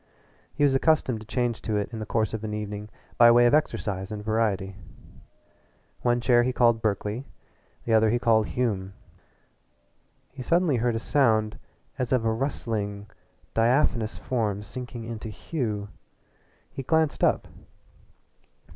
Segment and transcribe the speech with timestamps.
[0.55, 3.45] He was accustomed to change to it in the course of an evening by way
[3.45, 4.75] of exercise and variety.
[6.01, 7.27] One chair he called Berkeley,
[7.85, 8.93] the other he called Hume.
[10.31, 11.59] He suddenly heard a sound
[11.99, 13.11] as of a rustling,
[13.53, 15.89] diaphanous form sinking into Hume.
[16.71, 17.47] He glanced up.